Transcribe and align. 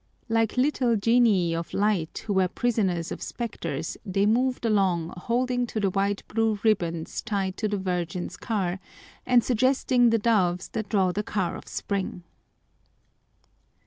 Like 0.29 0.57
little 0.57 0.95
genii 0.95 1.53
of 1.53 1.75
light 1.75 2.23
who 2.25 2.33
were 2.33 2.47
prisoners 2.47 3.11
of 3.11 3.21
specters 3.21 3.97
they 4.03 4.25
moved 4.25 4.65
along 4.65 5.13
holding 5.15 5.67
to 5.67 5.79
the 5.79 5.91
wide 5.91 6.23
blue 6.27 6.57
ribbons 6.63 7.21
tied 7.21 7.55
to 7.57 7.67
the 7.67 7.77
Virgin's 7.77 8.35
car 8.35 8.79
and 9.27 9.43
suggesting 9.43 10.09
the 10.09 10.17
doves 10.17 10.69
that 10.69 10.89
draw 10.89 11.11
the 11.11 11.21
car 11.21 11.55
of 11.55 11.67
Spring. 11.67 12.23